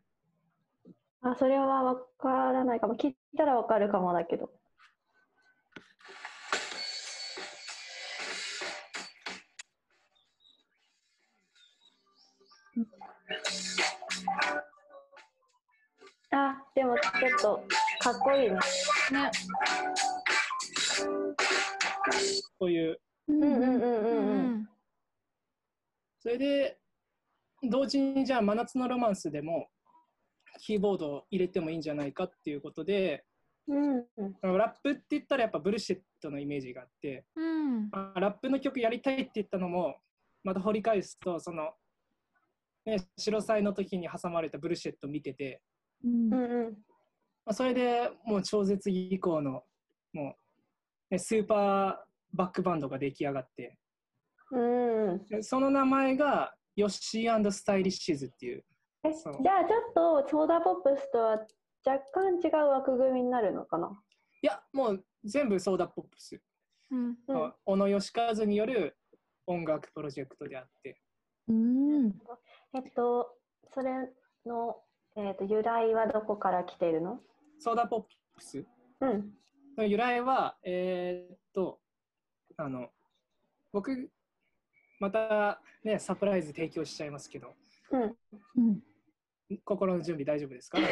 [1.22, 2.96] あ、それはわからないかも。
[2.96, 4.52] 聞いたらわかるかもだけど。
[16.32, 17.64] あ、でもちょっと
[18.00, 18.56] かっこいいね。
[19.12, 19.32] ね。
[22.60, 24.52] こういう、うんうんうんううんうん。
[24.62, 24.70] ん。
[26.20, 26.78] それで、
[27.64, 29.70] 同時にじゃあ、真夏のロマンスでも、
[30.60, 33.26] キーボードを入れてもいいんじゃないかっていうことで、
[33.68, 34.06] うん
[34.42, 37.90] ラップって言ったらやっぱブルシェットのイメージがあって、うん。
[37.92, 39.98] あラップの曲やりたいって言ったのも、
[40.44, 41.72] また掘り返すと、その、
[42.86, 45.62] ね、白祭の時に挟まれたブルシェットを見てて、
[46.04, 46.34] うん。
[46.34, 46.78] うんうん。
[47.46, 49.64] まあ、それでもう超絶以降の、
[50.14, 50.36] も
[51.10, 51.98] う、ね、スーパー
[52.34, 53.78] バックバンドが出来上がって、
[54.52, 54.60] う
[55.40, 58.64] んその名前が、ヨッシースタイリッシズっていう、
[59.04, 61.32] え、じゃあちょっとソーダポップスとは
[61.86, 63.90] 若干違う枠組みになるのかな？
[64.42, 66.42] いや、もう全部ソーダポップス。
[66.92, 67.18] うん。
[67.66, 68.98] 小野義和による
[69.48, 71.02] 音楽プロジェクトであって、
[71.48, 72.14] うん。
[72.76, 73.36] えっと、
[73.74, 73.92] それ
[74.46, 74.78] の、
[75.20, 77.20] えっと、由来はどこから来ているの？
[77.60, 78.02] ソーダポッ
[78.38, 78.66] プス。
[79.02, 79.32] うん。
[79.78, 81.80] の由来は、えーっと、
[82.58, 82.88] あの、
[83.74, 84.10] 僕、
[85.00, 87.54] またね、サプライズ提供しちゃいますけど、
[87.92, 88.02] うん。
[88.04, 88.80] うん。
[89.66, 90.78] 心の準備大丈夫ですか？
[90.82, 90.84] え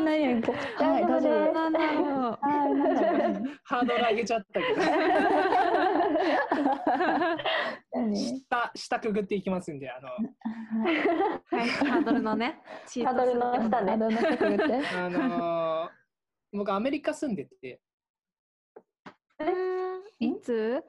[0.00, 0.06] 何？
[0.06, 0.42] はい
[1.02, 2.12] 大丈夫なんだろう。
[2.20, 2.38] は
[2.70, 3.58] いなんだろう。
[3.64, 4.86] ハードル上げちゃったけど、何
[8.14, 12.60] 下、下くぐっていきますんで、あの、はい、ハードルのね。
[12.86, 13.92] チハードルの下ね。
[13.92, 14.64] あどんな人くぐって。
[14.96, 15.90] あのー
[16.52, 17.80] 僕、アメリカ住んでて、
[19.40, 20.02] うん。
[20.20, 20.82] いつ？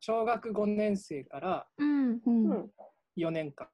[0.00, 2.20] 小学5年生からうん。
[2.24, 2.50] うん。
[2.50, 2.70] うん
[3.16, 3.68] 4年間、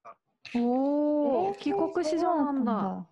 [0.57, 3.07] おお、え帰国子女なんだ。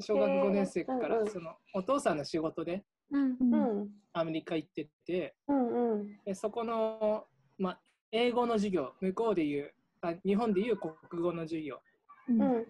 [0.00, 3.36] 小学5年生かうんうんらそのお父さんの仕事でうん。
[3.40, 3.90] うんうん。
[4.12, 6.16] アメリカ行っててうんうん。
[6.24, 7.26] でそこの、
[7.58, 7.80] まあ、
[8.12, 11.80] 英語の授業向こうでいうあ日本でいう国語の授業、
[12.28, 12.66] うんうん。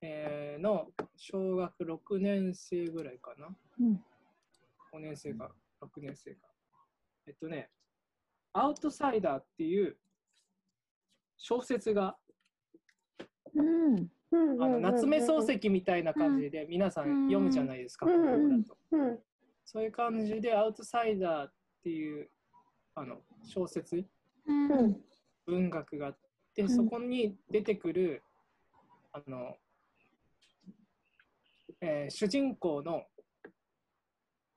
[0.00, 3.48] えーの小学6年生ぐらいかな
[3.80, 4.00] うん
[4.92, 5.50] 5年生か
[5.82, 6.48] 6年生か
[7.26, 7.70] えっとね
[8.54, 9.96] 「アウトサイダー」っていう
[11.36, 12.16] 小説が
[13.54, 14.62] うんうん。
[14.62, 18.76] あの夏目漱石みたいな感じで皆さん読むじゃないですか、うん国語だと。
[19.74, 19.80] うん。
[19.80, 21.52] そういう感じで、アウトサイダーっ
[21.82, 22.30] ていう
[22.94, 24.04] あの小説、
[24.46, 24.72] うん。
[24.72, 24.96] うん。
[25.46, 26.18] 文学があっ
[26.54, 28.22] て、んそこに出てくる、
[29.12, 29.56] あの、
[31.80, 33.04] えー主人公の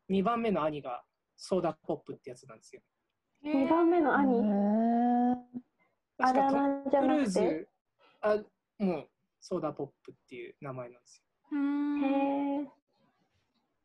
[0.09, 1.03] 2番目の兄が
[1.37, 2.81] ソーダポップってやつなんですよ。
[3.43, 4.41] 二番目の兄？
[6.17, 6.51] あ確か
[6.91, 7.23] トル。
[7.23, 7.67] ーズ、
[8.21, 8.37] あ、
[8.79, 11.25] もうソーダポップっていう名前なんですよ。
[11.51, 12.03] うん。
[12.03, 12.67] へえ。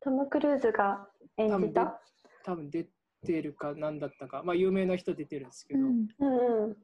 [0.01, 2.01] トム・クルーズが演じた？
[2.45, 2.89] 多分出
[3.25, 6.77] てるか何だったか、まあ有名な人出てるんですけど、うんうんうん。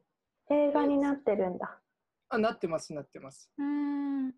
[0.53, 1.79] 映画になってるんだ。
[2.29, 3.51] あ、なってます、なってます。
[3.57, 4.33] うん。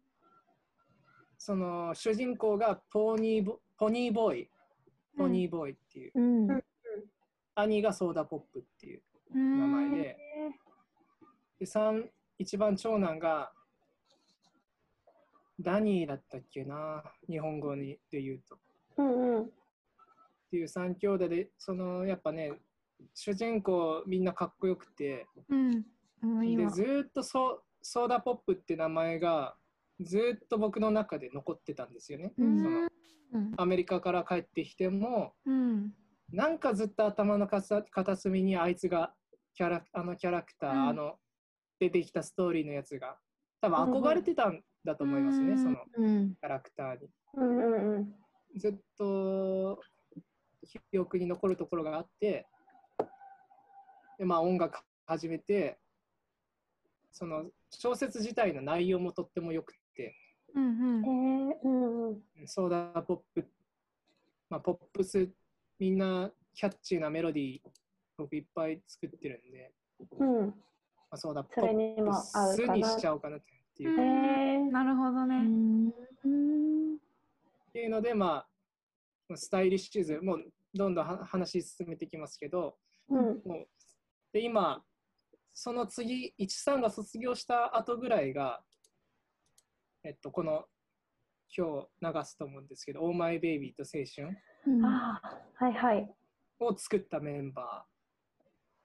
[1.38, 4.50] その主人公がポニーボポニーボーイ、
[5.18, 6.22] ポニーボーイっていう、う
[6.54, 6.64] ん
[7.58, 9.02] 兄がソーダポップっていう
[9.34, 10.18] 名名前で、
[11.60, 13.52] で三一番長男が
[15.60, 18.56] ダニーだったっけな、日本語にで言うと。
[18.56, 18.60] っ
[18.98, 19.50] うんうん。
[20.56, 22.54] ていう三兄弟で、そのやっぱね、
[23.14, 25.82] 主人公みんなかっこよくて、うん。
[25.82, 26.72] で今。
[26.72, 29.56] ずーっとソソーダポップって名前が
[30.00, 32.34] ずーっと僕の中で残ってたんですよね。
[32.38, 32.88] うんその
[33.34, 33.54] うん。
[33.58, 35.92] アメリカから帰ってきても、うん。
[36.32, 39.14] なんかずっと頭の片片隅にあいつが
[39.56, 41.16] キャラあのキャラクター、うんあの
[41.78, 43.18] 出てきたストーリーのやつが
[43.60, 47.10] 多分憧れてたんだと思いますね、うんそのうんキャラクターに。
[48.58, 49.82] ずっと
[50.92, 52.48] 記憶に残るところがあって
[54.18, 55.78] で、まあ、音楽始めて
[57.12, 60.16] その小説自体の内容もとってもよくて
[60.56, 61.04] うん。
[61.04, 61.60] へえ。
[61.64, 62.22] うんうん。
[62.46, 63.46] ソーダポップ、
[64.50, 65.30] まあ、ポップス
[65.80, 67.60] みんなキャッチーなメロディー
[68.18, 69.74] 僕いっぱい作ってるんで、
[70.18, 70.48] うん。
[70.48, 70.54] ま
[71.12, 72.14] あ、ソーダポップ
[72.56, 73.40] スにしちゃおうかなっ
[73.76, 74.72] ていう,、え。
[74.72, 75.40] なるほどうね。
[75.42, 75.92] んっ
[77.74, 78.46] ていうので、ま
[79.30, 82.78] あ、スタイリッシュズもうどんどんは話進めていきますけど
[83.10, 83.42] うん。
[83.46, 83.68] もう
[84.34, 84.84] で今
[85.54, 88.62] その次13が卒業した後ぐらいが
[90.04, 90.66] えっとこの
[91.58, 95.42] 今日流すと思うんですけど「オーマイベイビーと青春うんああ。
[95.56, 96.14] はいはい。」
[96.60, 97.86] を作ったメンバ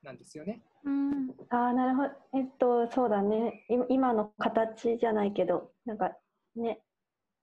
[0.02, 0.62] ーなんですよね。
[0.84, 1.30] うん。
[1.50, 2.08] ああ、なるほど。
[2.38, 3.66] えっと、そうだね。
[3.68, 6.16] い今の形じゃないけど、なんか
[6.56, 6.82] ね、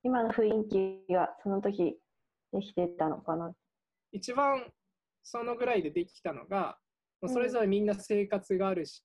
[0.03, 1.99] 今の雰囲気がその時
[2.51, 3.53] できてたのかな。
[4.17, 4.65] 一番
[5.23, 6.77] そのぐらいでできたのが
[7.27, 9.03] それぞれみんな生活があるし、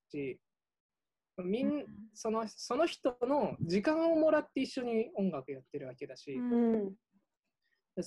[1.38, 6.94] みんそのその人の時間をもらって一緒に音楽やってるわけだし、うん。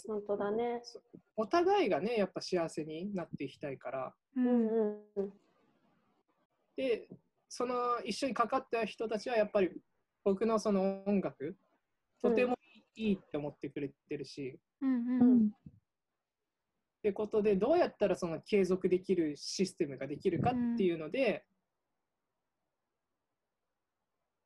[0.07, 0.81] 本当だね。
[1.35, 4.13] お互いがねやっぱ幸せになっていきたいから。
[4.35, 5.33] ううんんうんうん。
[6.75, 7.07] で
[7.49, 9.69] その一緒にかかった人たちはやっぱり
[10.23, 11.55] 僕のその音楽
[12.21, 12.55] とても
[12.95, 15.51] いいって思ってくれてるし、うんううんん
[17.05, 21.45] ってことでどうやったらその継続できるシステムができるかっていうので、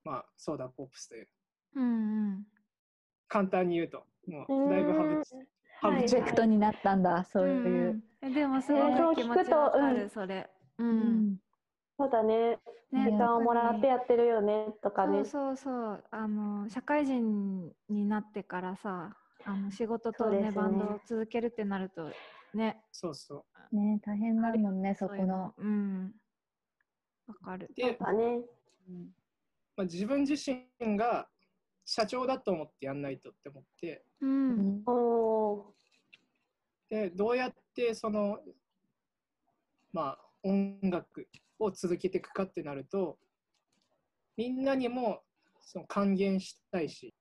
[0.03, 1.27] まあソーダポップスという。
[1.77, 2.43] うんうん。
[3.29, 5.23] 簡単に言うともうだいぶハブ
[5.79, 6.01] ハブはい。
[6.01, 7.93] プロジェクトになったんだ、そうういう。
[7.93, 10.09] んえでもすごえーそうい気持ち聞くとわかる、うん。
[10.09, 10.49] それ。
[10.79, 10.83] う。
[10.83, 11.31] うん。
[11.31, 11.37] ん
[11.97, 12.59] そうだね。
[12.91, 15.23] ね時間をもらってやってるよねとかね。
[15.23, 16.03] そうそうそう。
[16.11, 20.51] あの社会人になってからさあの仕事とねね。
[20.51, 22.11] バンドを続けるってなると
[22.57, 22.81] ね。
[22.91, 23.75] そうそう。
[23.75, 25.53] ね大変だもんね、そこの。
[25.57, 26.13] うん。
[27.27, 27.71] わかる。
[27.75, 28.41] で、だね。
[29.75, 31.27] まあ、自分自身が
[31.85, 34.03] 社長だと思ってやんないとって思って。
[34.21, 34.79] ううん。
[34.79, 35.75] んおお
[36.89, 38.39] でどうやってその
[39.93, 41.27] まあ音楽
[41.59, 43.19] を続けていくかってなると
[44.35, 45.21] みんなにも
[45.61, 47.13] その還元したいし。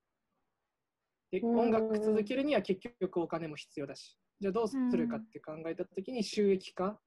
[1.31, 7.01] でうん音楽続けるには結局お金も必要だしじゃあどうするかって考えた時に収益化、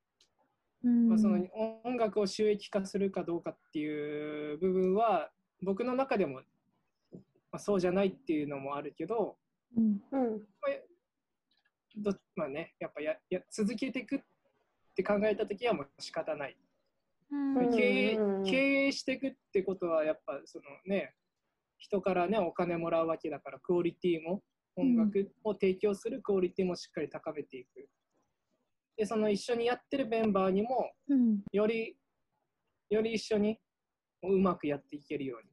[0.84, 1.10] うん。
[1.10, 1.39] まあ、その
[1.84, 5.30] 音楽を収益化するかどうかっていう部分は
[5.62, 6.41] 僕の中でも、
[7.13, 7.20] ま
[7.54, 9.38] あ、そうじゃないっていうのもあるけど
[9.78, 10.02] うん。
[10.12, 10.41] うん。
[11.98, 14.20] どまあねやっぱやや続けていくっ
[14.96, 16.58] て考えた時はもう仕方ない。
[17.76, 18.44] 経営うん。
[18.44, 21.13] 経営していくってことはやっぱそのね
[21.78, 24.41] 人からねお金もらうわけだからクオリティも
[24.75, 27.88] 音楽を提供するクオリティもしっかり高めていく。
[28.97, 31.39] でその一緒にやってるメンバーにもうん。
[31.51, 31.97] より
[32.89, 33.57] より一緒に
[34.23, 35.49] うまくやっていけるように。
[35.49, 35.51] っ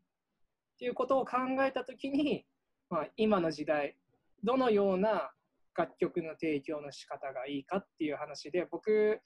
[0.78, 2.44] ていうことを考えた時に、
[2.90, 3.96] まあ、今の時代
[4.44, 5.32] どのような
[5.76, 9.20] 楽曲の提供の仕方がいいかっていう話で僕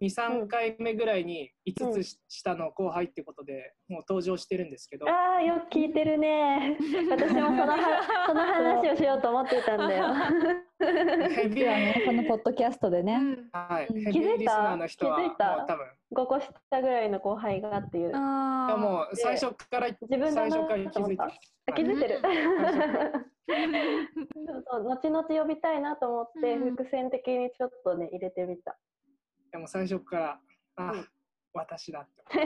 [0.00, 6.76] 23回目ぐらいに5つし下の後輩ってことでもう登場してるんですけど、ああよく聞いてるね。
[7.10, 10.06] 私もそのは その話をしようと思ってたんだよ。
[11.30, 13.14] ヘビー実はね、このポッドキャストでね。
[13.14, 13.48] うん。
[13.52, 14.00] はい、うん。
[14.00, 15.56] ヘビーリスナーの人は気づいた？
[15.56, 15.86] もう多分。
[16.12, 18.12] 5個下ぐらいの後輩がっていう。
[18.14, 22.18] あもう最初から自分最初から気づいてますあ気づいてる？
[22.18, 22.20] う
[24.46, 26.76] そうそう後々呼びたいなと思って、うん。
[26.76, 28.76] 伏線的にちょっとね入れてみた
[29.50, 30.40] でも最初から
[30.76, 31.08] あ、うん。
[31.52, 32.22] 私だって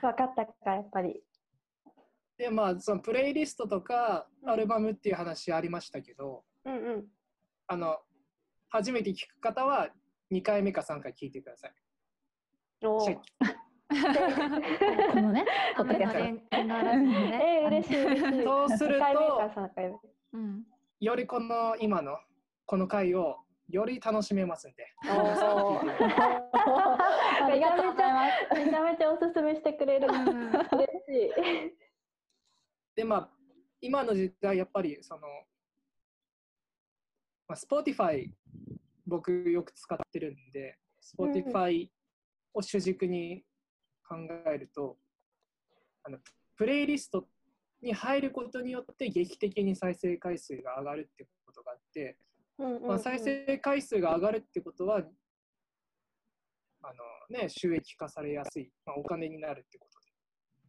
[0.00, 1.22] 分かったかやっぱり。
[2.36, 4.50] でまあそのプレイリストとかうん。
[4.50, 7.08] アルバムっていう話ありましたけど、うんうん。
[7.66, 7.98] あの
[8.68, 9.90] 初めて聞く方は
[10.30, 11.72] 2回目か3回聞いてください。
[12.84, 12.98] お
[13.88, 16.58] このね、ポッドキャスト。
[18.44, 19.98] そうする2回目かと3回目。
[20.32, 20.64] うん。
[21.00, 22.18] よりこの今の
[22.66, 23.38] この回を
[23.68, 24.94] より楽しめますんで。
[25.04, 25.12] おー
[27.44, 28.54] ありがとうございます。
[28.54, 30.16] めちゃめちゃおすすめしてくれる嬉
[31.06, 31.30] しい
[32.96, 33.30] でまあ
[33.80, 35.20] 今の時代やっぱりその、
[37.46, 38.28] まあ、Spotify
[39.06, 41.88] 僕よく使ってるんで Spotify
[42.52, 43.44] を主軸に
[44.08, 44.98] 考えると、
[46.02, 46.18] あの
[46.56, 47.28] プレイリスト
[47.80, 52.16] に入ることによって劇的に再生回数が上がるってことがあって、
[52.58, 52.86] うんうんうん。
[52.88, 55.02] まあ、再生回数が上がるってことは
[56.82, 60.06] あの、ね、収益化されやすい、まあ、お金になるってことで。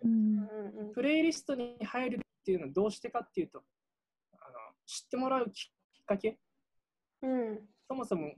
[0.02, 3.63] うんうんうんプレイリストに入るっていうのはどうしてかっていうと、
[4.34, 5.69] あの知ってもらうき
[6.02, 6.38] っかけ、
[7.21, 7.60] うん。
[7.88, 8.34] そもそも、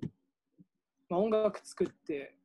[1.10, 2.36] まあ、音楽作って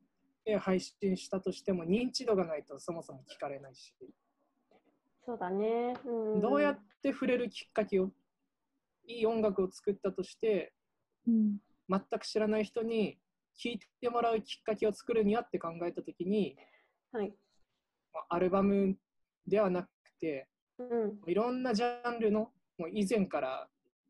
[0.45, 3.93] で配信したとしても認知度がないとそもそも聞かれないし、
[5.25, 8.09] そうだね、うん、どうやって触れるきっかけを、
[9.05, 10.73] いい音楽を作ったとして、
[11.27, 11.57] うん。
[11.89, 13.17] 全く知らない人に
[13.55, 16.55] 聴いてもらうきっかけを作るにはって考えたときに、
[17.11, 17.33] はい。
[18.13, 18.95] まあアルバム
[19.47, 20.47] ではなくて、
[20.79, 20.83] う
[21.27, 21.31] ん。
[21.31, 23.67] いろんなジャンルの、もう以前から、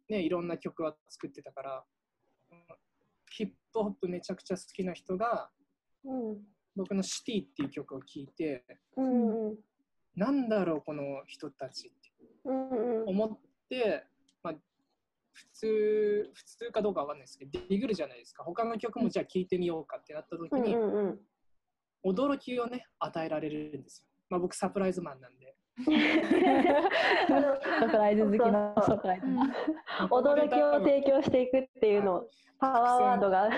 [0.10, 1.86] ね、いろんな曲は作ってたから、
[3.32, 5.50] ヒップホップめちゃくちゃ好きな人が、
[6.04, 6.38] うん。
[6.76, 8.64] 僕のシティっていう曲を聴いて、
[8.96, 9.56] うんうん
[10.16, 12.12] なんだろう、この人たちって
[12.46, 13.10] うんうん。
[13.10, 14.08] 思って、まあ、
[15.38, 18.44] 普通、普通かどうかわかんないですけど、ディグるじゃないですか。
[18.44, 21.20] 他の曲もじゃあ聴いてみようかってなった時うんに、うん
[22.06, 24.08] 驚きをね、与えられるんですよ。
[24.30, 25.56] まあ僕サプライズマンなんで。
[25.86, 25.92] サ
[27.88, 29.26] プライズ好きなそうそうサプライズ。
[30.10, 32.26] 驚きを提供していくっていうの
[32.60, 33.50] パワーワードが。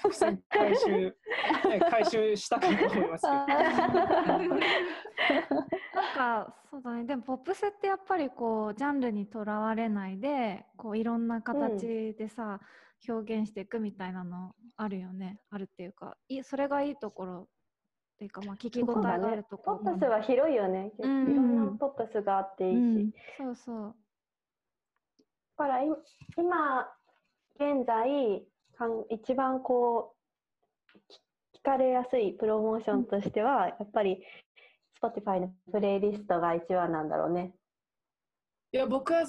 [0.00, 1.12] 伏線回収、ね、
[1.90, 3.34] 回収したかと思いますけど。
[5.94, 6.14] なん
[6.46, 7.04] かそうだね。
[7.04, 12.60] でもポップスってやっぱりこうジャンルにとらわれないでこういろんな形でさ、
[13.06, 15.40] 表現していくみたいなのあるよね。
[15.50, 17.46] あるっていうかいそれがいいところっ
[18.18, 21.30] ていうかまあ聞き応えがあるところポップスは広いよね、うん。
[21.30, 23.94] いろんなポップスがあっていいし、うんそうそう。
[25.58, 25.86] だからい
[26.36, 26.88] 今
[27.56, 28.44] 現在
[28.76, 30.14] かん一番こ
[30.94, 31.20] うき
[31.60, 34.20] 聞かれやすいプロモーションとしては、やっぱり
[35.00, 37.54] Spotify のプレイリストが一番なんだろうね。
[38.72, 39.24] いや、僕は、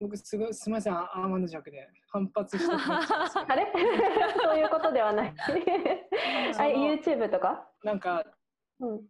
[0.00, 3.66] 僕すごい、すみません、アーマンド弱で反発したくなっちゃうんですよあれ？
[4.42, 5.34] そういうことではない。
[6.58, 8.24] あ YouTube とか、なんか、
[8.78, 9.06] うん、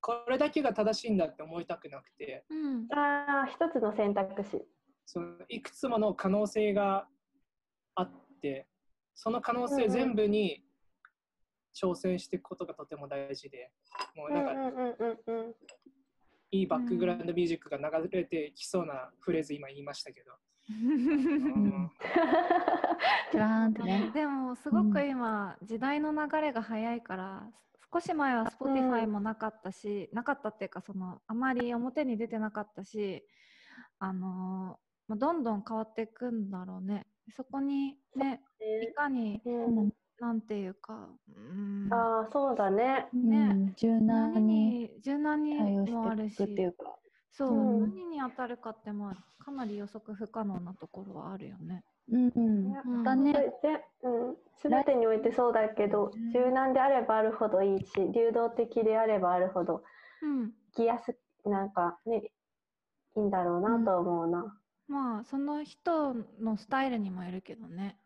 [0.00, 2.88] これだけが正しいんだって思いたくなくて、うん。
[2.92, 4.64] ああ一つの選択肢。
[5.06, 7.08] そのいくつもの可能性が
[7.96, 8.68] あって、
[9.14, 10.64] その可能性全部に
[11.74, 13.72] 挑戦していくことがとても大事で、
[14.14, 15.54] もうなんか、うんうんうんうん
[16.52, 20.32] いいバックグラウンドミュージックが流れてきそうなフレーズ今言いましたけど。
[24.12, 27.50] でもすごく今、時代の流れが早いから
[27.92, 33.24] 少し前は Spotify もなかったし、なかったっていうかそのあまり表に出てなかったし
[33.98, 37.04] あのーまあどんどん変わっていくんだろうね。
[37.34, 38.40] そこにね。
[38.60, 43.08] いかにうんなんていうかうんああそうだね。
[43.12, 46.96] ねうん柔軟何にに柔軟に対応もあるしっていうか。
[47.32, 51.84] そう、うん何に当たるかってまあかなり予測不可能なところはあるよね。
[52.12, 52.74] うんうん。
[52.84, 53.32] うんだね。
[53.32, 53.40] で
[54.02, 59.82] うん、全てにおいてそうだけど柔軟であればあるほどいいし流動的であればあるほど
[60.22, 62.30] うん生きやすなんかね
[63.16, 64.54] いいんだろうなと思うな。
[64.86, 67.96] まあその人のスタイルにもよるけどね。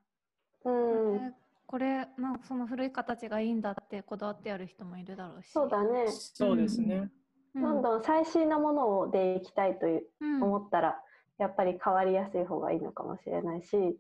[0.64, 1.34] うん、ね
[1.74, 5.50] これなんかその古い形がいいんだってこだわってやる人もいるだろうし。
[5.50, 6.06] そうだね。
[6.08, 7.10] そうですね。
[7.56, 10.96] うんどんどん最新なものをでいきたいといううん思ったら、
[11.36, 13.96] やっぱり変わりやすい方がいいのかもしれないし、ね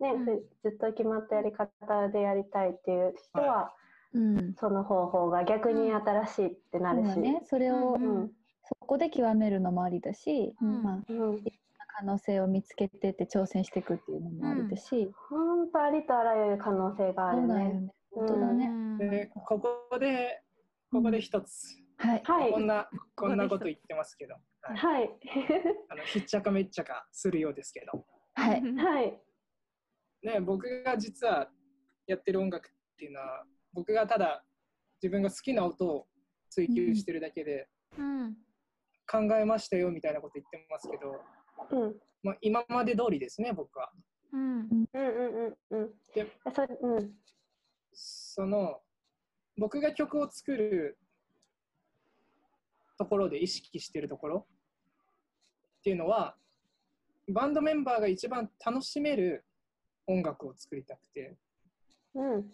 [0.00, 1.70] うんふずっと決まったやり方
[2.10, 3.72] でやりたいっていう人は、
[4.12, 4.54] うん。
[4.60, 7.18] その方法が逆に新しいってなるし。
[7.18, 7.40] ね。
[7.46, 8.30] それをうんうん
[8.68, 11.44] そこで極めるのもありだし、うんまあうん
[11.98, 17.46] 可能性を見つけてって挑戦していくっていうのもありだし、本当ありとあらゆる可能性があるね。
[17.48, 17.90] そうだよね。
[18.10, 18.66] 本当だね。
[18.66, 19.58] うんで、こ
[19.90, 20.42] こで、
[20.92, 22.22] ここで一つ、はい。
[22.22, 25.10] はいこんな、こんなこと言ってますけど、はい、はい。
[25.88, 28.04] あのひっちゃかめっちゃかするようですけど、
[28.34, 28.60] はい。
[28.76, 29.22] はい。
[30.22, 31.50] ね、僕が実は
[32.06, 34.44] やってる音楽っていうのは、僕がただ
[35.02, 36.08] 自分が好きな音を
[36.50, 38.36] 追求してるだけで、うん
[39.08, 41.20] 考えましたよみたいなこと言ってますけど、
[41.70, 41.96] うん。
[42.22, 43.90] まあ、今まで通りですね、僕は。
[44.32, 45.90] うんうんうんうんうん。
[46.14, 47.14] でそれうん。
[47.92, 48.80] その
[49.56, 50.98] 僕が曲を作る
[52.98, 54.46] ところで意識してるところ
[55.78, 56.34] っていうのは
[57.28, 59.44] バンドメンバーが一番楽しめる
[60.06, 61.36] 音楽を作りたくて
[62.14, 62.50] うん。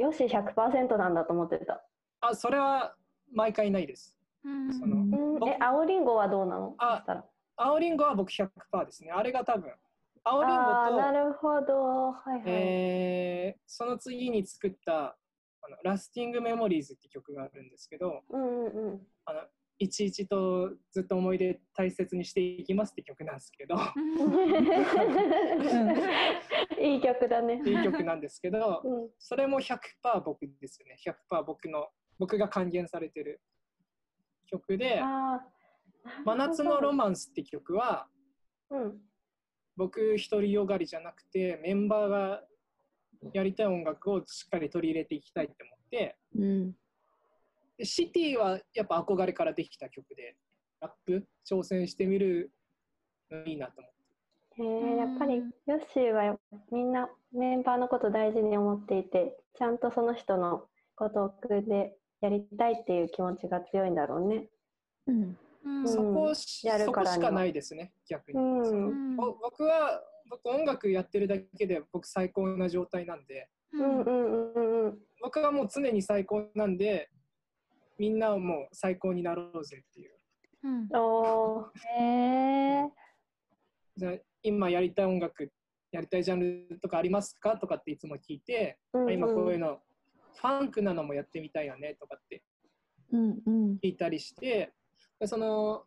[0.00, 1.84] よし100%なんだと思ってた。
[2.20, 2.94] あそれは
[3.32, 6.74] 毎回ないですうんそのうん、え、青りんごはどうなの？
[6.78, 7.04] あ
[7.62, 8.48] 青りんごは僕100%
[8.86, 9.70] ですねあれが多分
[10.24, 10.68] 青りんごと、
[11.12, 12.12] るほど。
[12.12, 12.42] はいはい。
[12.46, 15.16] えーその次に作った
[15.62, 19.06] あのラスティングメモリーズって曲があるんですけどうんうんうん。
[19.26, 19.40] あの
[19.78, 23.76] いちいちとずっと思い出大切にしていきますって曲なんですけど
[26.80, 27.62] いい曲だね。
[27.64, 29.10] いい曲なんですけどうん。
[29.18, 29.78] それも100%
[30.24, 30.96] 僕ですよね
[31.30, 33.40] 100%僕の僕が還元されてる
[34.46, 35.46] 曲であ「あ。
[36.24, 38.08] 真夏のロママンス」って曲は
[38.70, 39.00] うん。
[39.76, 42.44] 僕独りよがりじゃなくてメンバーが
[43.32, 46.72] やりたい音楽をしっかり取り入れていきたいって思ってうん。
[47.78, 50.36] でシティはやっぱ憧れからできた曲で
[50.80, 52.52] ラップ挑戦してみる
[53.30, 55.36] のいいなと思ってへえやっぱり
[55.66, 56.38] ヨッシーは
[56.70, 64.48] みんなメンバーのこと大事に思っていてちゃんとその人のことを組んでやりたいっていう気持ちが強いんだろうね。
[65.06, 65.38] うん。
[65.64, 65.88] うん。
[65.88, 67.14] そこしやるそこからには。
[67.14, 68.38] しかないですね逆に、
[69.16, 73.48] 僕は僕音楽やってるだけで僕最高な状態なんで。
[75.22, 77.10] 僕はもう常に最高なんで
[77.98, 80.10] みんなをもう最高になろうぜっていう。
[80.64, 80.88] うん。
[80.96, 81.66] おー。
[81.98, 82.90] へえ。
[83.96, 85.50] じゃあ今やりたい音楽
[85.92, 89.12] やりたいジャンルとかありますかとかっていつも聞いて、うんうん。
[89.12, 89.80] 今こういうの
[90.36, 92.42] ファンクなのもやってみたいよねとかって。
[93.12, 94.72] 聞いたりしてで
[95.26, 95.86] その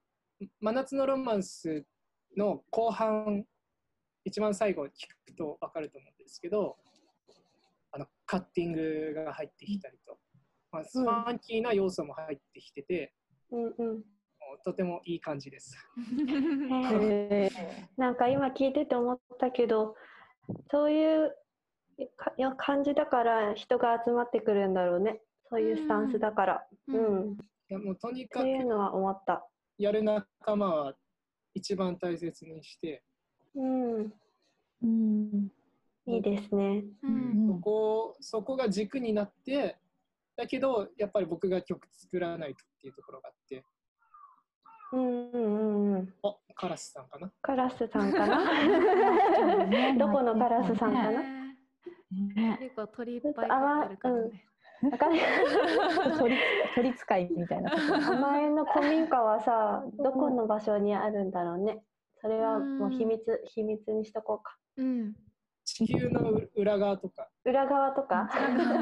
[0.60, 1.86] 「真夏のロマンス」
[2.36, 3.46] の後半
[4.24, 4.90] 一番最後聞
[5.26, 6.76] くと分かると思うんですけど
[7.92, 10.18] あのカッティングが入ってきたりと、
[10.72, 13.14] まあ、ファンキーな要素も入ってきてて、
[13.52, 13.70] うんうん。
[13.76, 15.76] もうとてもいい感じです。
[17.96, 19.94] なんか今聞いてて思ったけど、
[20.70, 21.36] そういう
[22.16, 25.20] かいや感じだから人が集まってくるんだろうね。
[25.48, 26.66] そういうスタンスだから。
[26.88, 27.32] ううんん。
[27.34, 27.36] い
[27.68, 29.46] やもうとにっかくていうのは思った。
[29.78, 30.94] やる仲間は
[31.54, 33.02] 一番大切にして、
[33.54, 34.12] うん。
[34.82, 35.48] うん
[36.06, 36.84] いいですね。
[37.02, 39.78] うんそこそこが軸になって
[40.36, 43.64] だけどやっぱり僕が曲作らないとっていうところがあって
[44.92, 46.14] うんうんうんうん。
[46.22, 47.32] おカラスさんかな？
[47.40, 49.96] カラスさんかな？
[49.98, 51.22] どこのカラスさんかな？
[52.58, 54.44] 結構鳥いっぱい飼ってるからね。
[54.82, 55.20] わかんない
[56.18, 56.36] 鳥
[56.74, 57.72] 鳥使いみたいな
[58.12, 61.82] 甘えんの古民家はさ、どこの場所にあるんだろうね。
[62.20, 64.56] それはもう秘密、秘密にしとこうか。
[64.76, 65.14] うん。
[65.64, 68.28] 地球の裏側とか裏側とか？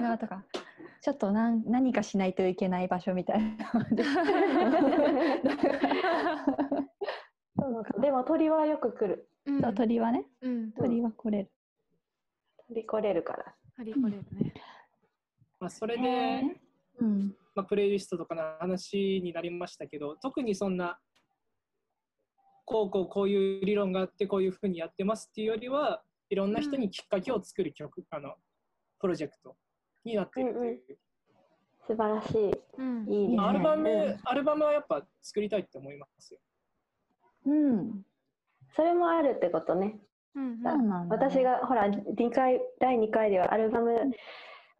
[0.02, 0.44] 側とか
[1.00, 3.70] ちょっと何何かしないといけない場所みたいな
[7.56, 9.28] そうでも鳥はよく来る。
[9.46, 10.72] うんそう鳥はねうん。
[10.72, 11.52] 鳥は来れる
[12.68, 13.54] 鳥来れるから。
[13.76, 14.52] ハリコレるね。
[15.62, 16.42] まあ、それで、へ
[16.98, 17.34] うん。
[17.54, 20.98] まあ、プレイリストとかの話になりましたけど特にそんな
[22.64, 28.34] こうこうこういう理論があってこういうふうにやってますっていうよりはいろんな人にきっかけを作る曲、あの
[28.98, 29.54] プロジェクト
[30.04, 30.80] になっているという、
[31.86, 32.52] 素晴らしい。
[32.78, 33.06] うん。
[33.08, 33.48] いいですね。
[33.48, 34.20] アルバム、うん。
[34.24, 36.40] アルバムはやっぱ作りたいって思いますよ。
[37.46, 38.02] うん。
[38.74, 40.00] それもあるってことね。
[40.34, 43.92] うんそうなん私がほら2回第2回ではアルバム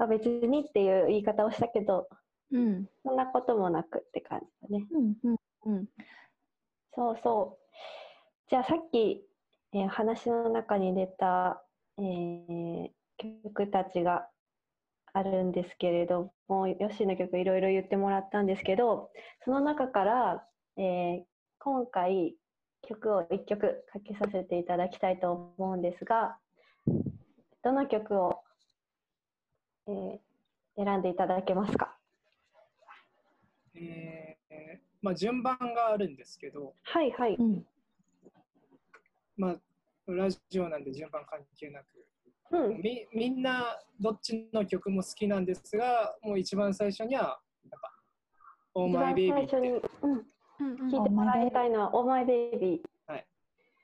[0.03, 2.09] は別にっていう言い方をしたけど
[2.53, 4.87] うんそんなこともなくって感じだね。
[4.93, 5.37] うんうん
[5.67, 5.87] うん
[6.95, 7.71] そうそう。
[8.51, 9.25] じゃあさっき、
[9.73, 11.63] えー話の中に出た、
[11.99, 14.27] えー曲たちが
[15.15, 19.11] あるんですけれども、ヨッシーの曲いろいろ言ってもらったんですけど、
[19.45, 20.47] その中から、
[20.77, 21.23] えー
[21.61, 22.35] 今回
[22.83, 26.37] 曲を1曲かけさせていただきたいと思うんですが、
[27.63, 28.41] どの曲を、
[29.89, 30.19] えー
[30.75, 31.99] 選んでいただけますか？
[33.75, 37.35] えーまあ、順番があるんですけど、はいはい。
[37.35, 37.67] うん。
[39.37, 39.57] まあ、
[40.07, 41.87] ラジオなんで順番関係なく
[42.53, 42.81] うん。
[42.83, 47.93] みみんなどっちの曲も好きなんですがもう一番最初にはやっぱ
[48.75, 50.25] 「オー一番マイベイビー最初に、うん、うん
[50.59, 50.89] うん。
[50.89, 53.23] 聞いてもらいたいのは、オーマイベイビー。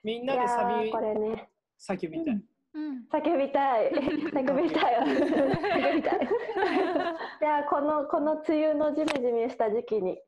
[0.04, 2.42] みんなでいやサビーこれね、叫びたい、
[2.74, 3.06] うん。
[3.10, 3.90] 叫びたい。
[3.90, 4.44] 叫びたい。
[4.44, 6.18] 叫びたい。
[6.20, 10.20] いやーこの、この梅雨のジメジメした時期に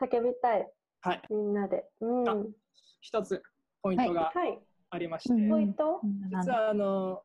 [0.00, 0.70] 叫びたい。
[1.02, 1.88] はいみんなで。
[2.00, 2.28] うん。
[2.28, 2.44] あは
[3.00, 3.42] 一つ
[3.82, 4.58] ポイントがい。
[4.90, 6.00] ありまして、うんポイント？
[6.30, 7.22] 実はあの、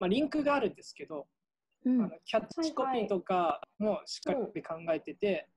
[0.00, 1.26] まあ、リンクがあるんですけど、
[1.84, 5.48] うんあのキャッチコピーとかもしっかり考えてて、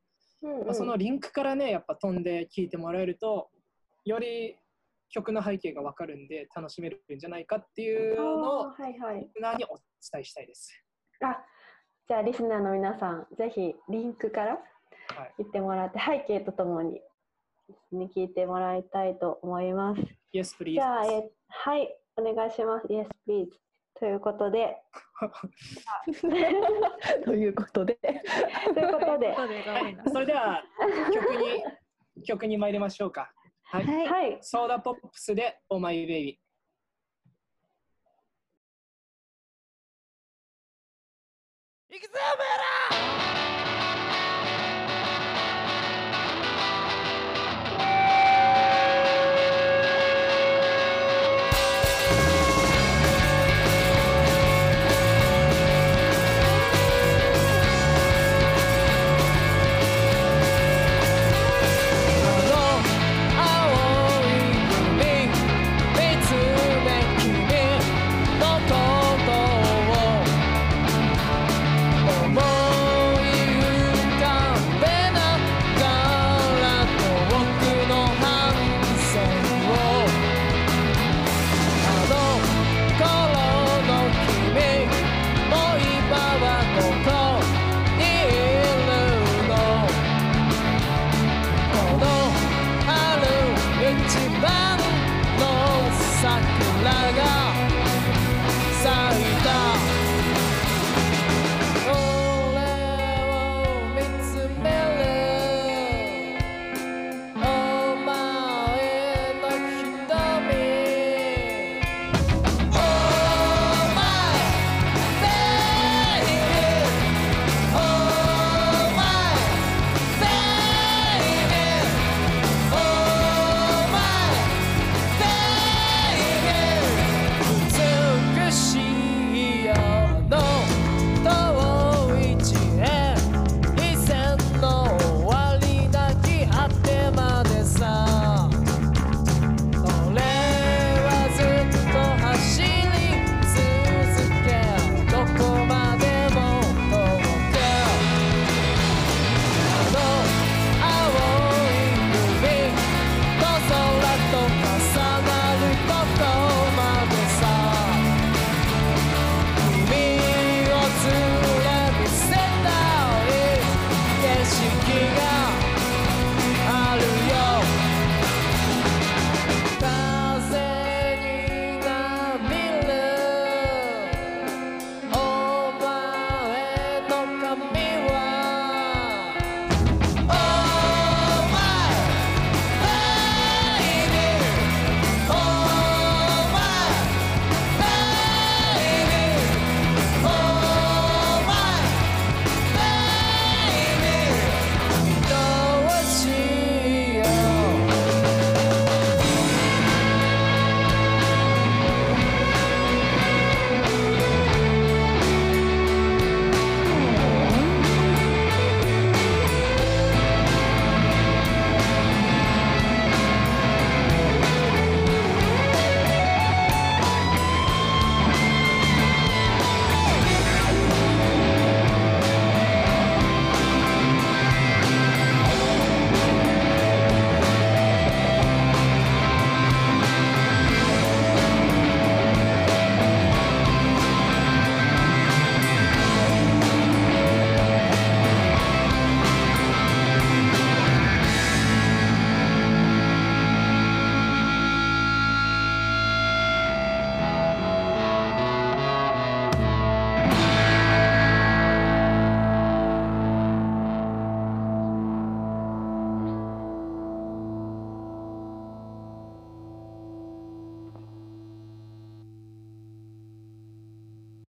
[0.41, 3.49] うんうんまあ、そのリンクからねやっぱ飛んで聞いてもらえると
[4.05, 4.55] より
[5.11, 9.19] 曲の背景が分かるんで楽しめるんじゃないかっていうのをあーはいはい。
[9.19, 10.71] リスナーにお伝えしたいです。
[11.21, 11.37] あ、
[12.07, 14.57] じゃあリスナーの皆さん、ぜひリンクから
[15.15, 17.01] はい、言ってもらって、背景とともに、
[17.91, 20.01] に聞いてもらいたいと思います。
[20.33, 20.73] Yes, please.
[20.73, 22.87] じゃあ、えはい、お願いします。
[22.87, 23.47] Yes, please.
[23.99, 24.77] ということで、
[27.25, 27.99] ということで
[28.73, 29.35] ということで、
[30.11, 30.63] それでは
[31.13, 33.31] 曲に曲に参りましょうか。
[33.71, 33.85] はい。
[33.85, 36.37] はいはい、ソーダポップスで Oh My Baby。
[41.89, 42.50] 行くぞお前ら